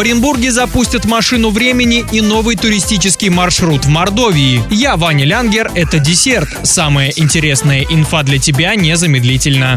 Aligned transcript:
В 0.00 0.02
Оренбурге 0.02 0.50
запустят 0.50 1.04
машину 1.04 1.50
времени 1.50 2.06
и 2.10 2.22
новый 2.22 2.56
туристический 2.56 3.28
маршрут 3.28 3.84
в 3.84 3.88
Мордовии. 3.90 4.64
Я 4.70 4.96
Ваня 4.96 5.26
Лянгер, 5.26 5.70
это 5.74 5.98
десерт. 5.98 6.48
Самая 6.62 7.12
интересная 7.16 7.82
инфа 7.82 8.22
для 8.22 8.38
тебя 8.38 8.74
незамедлительно. 8.76 9.74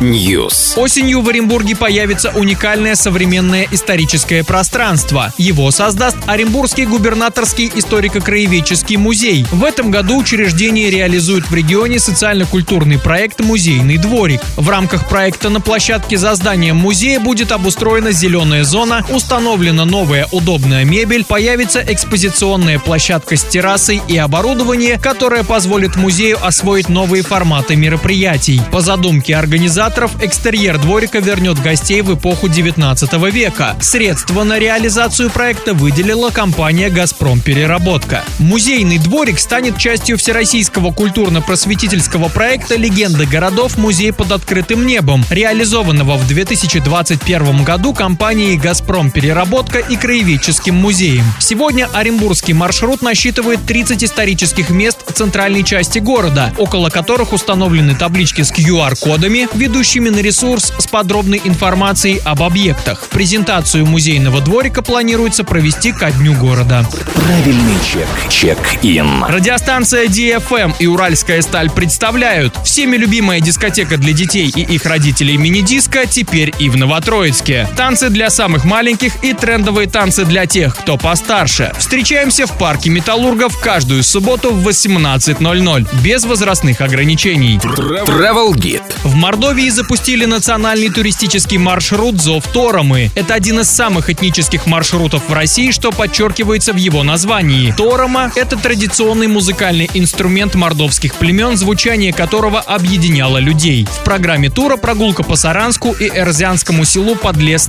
News. 0.00 0.78
Осенью 0.78 1.20
в 1.20 1.28
Оренбурге 1.28 1.76
появится 1.76 2.30
уникальное 2.30 2.94
современное 2.94 3.68
историческое 3.70 4.42
пространство. 4.42 5.34
Его 5.36 5.70
создаст 5.70 6.16
Оренбургский 6.26 6.86
губернаторский 6.86 7.70
историко-краеведческий 7.74 8.96
музей. 8.96 9.44
В 9.52 9.62
этом 9.62 9.90
году 9.90 10.16
учреждение 10.16 10.88
реализует 10.88 11.50
в 11.50 11.54
регионе 11.54 11.98
социально-культурный 11.98 12.98
проект 12.98 13.40
«Музейный 13.40 13.98
дворик». 13.98 14.40
В 14.56 14.70
рамках 14.70 15.10
проекта 15.10 15.50
на 15.50 15.60
площадке 15.60 16.16
за 16.16 16.34
зданием 16.36 16.76
музея 16.76 17.20
будет 17.20 17.52
обустроена 17.52 18.13
зеленая 18.14 18.64
зона, 18.64 19.04
установлена 19.10 19.84
новая 19.84 20.26
удобная 20.32 20.84
мебель, 20.84 21.24
появится 21.24 21.84
экспозиционная 21.86 22.78
площадка 22.78 23.36
с 23.36 23.44
террасой 23.44 24.00
и 24.08 24.16
оборудование, 24.16 24.98
которое 24.98 25.44
позволит 25.44 25.96
музею 25.96 26.38
освоить 26.42 26.88
новые 26.88 27.22
форматы 27.22 27.76
мероприятий. 27.76 28.60
По 28.72 28.80
задумке 28.80 29.36
организаторов, 29.36 30.12
экстерьер 30.22 30.78
дворика 30.78 31.18
вернет 31.18 31.60
гостей 31.60 32.00
в 32.00 32.14
эпоху 32.14 32.48
19 32.48 33.12
века. 33.32 33.76
Средства 33.80 34.44
на 34.44 34.58
реализацию 34.58 35.30
проекта 35.30 35.74
выделила 35.74 36.30
компания 36.30 36.90
«Газпром 36.90 37.40
Переработка». 37.40 38.22
Музейный 38.38 38.98
дворик 38.98 39.38
станет 39.38 39.78
частью 39.78 40.16
всероссийского 40.16 40.92
культурно-просветительского 40.92 42.28
проекта 42.28 42.76
«Легенды 42.76 43.26
городов. 43.26 43.76
Музей 43.76 44.12
под 44.12 44.32
открытым 44.32 44.86
небом», 44.86 45.24
реализованного 45.30 46.16
в 46.16 46.26
2021 46.28 47.64
году 47.64 47.92
компанией 48.04 48.58
«Газпром 48.58 49.10
Переработка» 49.10 49.78
и 49.78 49.96
Краеведческим 49.96 50.74
музеем. 50.74 51.24
Сегодня 51.38 51.88
Оренбургский 51.90 52.52
маршрут 52.52 53.00
насчитывает 53.00 53.64
30 53.64 54.04
исторических 54.04 54.68
мест 54.68 54.98
центральной 55.14 55.64
части 55.64 56.00
города, 56.00 56.52
около 56.58 56.90
которых 56.90 57.32
установлены 57.32 57.94
таблички 57.94 58.42
с 58.42 58.52
QR-кодами, 58.52 59.48
ведущими 59.54 60.10
на 60.10 60.18
ресурс 60.18 60.74
с 60.78 60.86
подробной 60.86 61.40
информацией 61.44 62.20
об 62.26 62.42
объектах. 62.42 63.08
Презентацию 63.08 63.86
музейного 63.86 64.42
дворика 64.42 64.82
планируется 64.82 65.42
провести 65.42 65.92
ко 65.92 66.10
дню 66.10 66.34
города. 66.34 66.86
Правильный 67.14 67.78
чек. 67.90 68.06
Чек-ин. 68.28 69.24
Радиостанция 69.24 70.08
DFM 70.08 70.74
и 70.78 70.86
Уральская 70.86 71.40
сталь 71.40 71.70
представляют 71.70 72.54
всеми 72.66 72.98
любимая 72.98 73.40
дискотека 73.40 73.96
для 73.96 74.12
детей 74.12 74.52
и 74.54 74.60
их 74.60 74.84
родителей 74.84 75.38
мини-диско 75.38 76.04
теперь 76.04 76.52
и 76.58 76.68
в 76.68 76.76
Новотроицке. 76.76 77.66
Танцы 77.84 78.08
для 78.08 78.30
самых 78.30 78.64
маленьких 78.64 79.22
и 79.22 79.34
трендовые 79.34 79.86
танцы 79.86 80.24
для 80.24 80.46
тех, 80.46 80.74
кто 80.74 80.96
постарше. 80.96 81.70
Встречаемся 81.78 82.46
в 82.46 82.56
парке 82.56 82.88
Металлургов 82.88 83.60
каждую 83.60 84.02
субботу 84.02 84.54
в 84.54 84.66
18.00 84.66 85.86
без 86.02 86.24
возрастных 86.24 86.80
ограничений. 86.80 87.58
Travel 87.58 88.54
Guide. 88.54 88.82
В 89.02 89.14
Мордовии 89.16 89.68
запустили 89.68 90.24
национальный 90.24 90.88
туристический 90.88 91.58
маршрут 91.58 92.22
«Зов 92.22 92.46
Торомы». 92.54 93.10
Это 93.14 93.34
один 93.34 93.60
из 93.60 93.68
самых 93.68 94.08
этнических 94.08 94.64
маршрутов 94.64 95.28
в 95.28 95.32
России, 95.34 95.70
что 95.70 95.92
подчеркивается 95.92 96.72
в 96.72 96.76
его 96.76 97.02
названии. 97.02 97.74
Торома– 97.76 98.32
это 98.34 98.56
традиционный 98.56 99.26
музыкальный 99.26 99.90
инструмент 99.92 100.54
мордовских 100.54 101.16
племен, 101.16 101.58
звучание 101.58 102.14
которого 102.14 102.60
объединяло 102.60 103.36
людей. 103.36 103.86
В 103.90 104.04
программе 104.04 104.48
тура 104.48 104.78
прогулка 104.78 105.22
по 105.22 105.36
Саранску 105.36 105.92
и 105.92 106.08
Эрзянскому 106.08 106.86
селу 106.86 107.14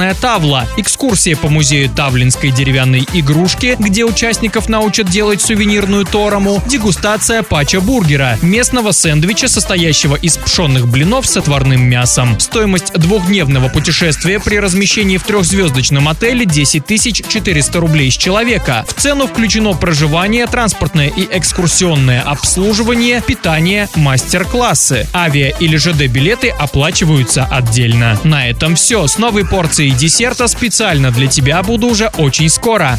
Подлесная 0.00 0.14
Тавла, 0.14 0.66
экскурсия 0.78 1.36
по 1.36 1.50
музею 1.50 1.90
Тавлинской 1.90 2.50
деревянной 2.52 3.06
игрушки, 3.12 3.76
где 3.78 4.06
участников 4.06 4.70
научат 4.70 5.10
делать 5.10 5.42
сувенирную 5.42 6.06
торому, 6.06 6.62
дегустация 6.66 7.42
пача-бургера, 7.42 8.38
местного 8.40 8.92
сэндвича, 8.92 9.46
состоящего 9.48 10.16
из 10.16 10.38
пшенных 10.38 10.88
блинов 10.88 11.26
с 11.26 11.36
отварным 11.36 11.82
мясом. 11.82 12.40
Стоимость 12.40 12.94
двухдневного 12.94 13.68
путешествия 13.68 14.40
при 14.40 14.56
размещении 14.56 15.18
в 15.18 15.24
трехзвездочном 15.24 16.08
отеле 16.08 16.46
10 16.46 17.28
400 17.28 17.78
рублей 17.78 18.10
с 18.10 18.16
человека. 18.16 18.86
В 18.88 18.94
цену 18.94 19.26
включено 19.26 19.74
проживание, 19.74 20.46
транспортное 20.46 21.08
и 21.08 21.28
экскурсионное 21.30 22.22
обслуживание, 22.22 23.20
питание, 23.20 23.86
мастер-классы. 23.96 25.06
Авиа 25.12 25.50
или 25.60 25.76
ЖД-билеты 25.76 26.48
оплачиваются 26.48 27.44
отдельно. 27.44 28.18
На 28.24 28.48
этом 28.48 28.76
все. 28.76 29.06
С 29.06 29.18
новой 29.18 29.46
порцией 29.46 29.89
десерта 29.92 30.46
специально 30.48 31.10
для 31.10 31.26
тебя 31.26 31.62
буду 31.62 31.88
уже 31.88 32.08
очень 32.18 32.48
скоро. 32.48 32.98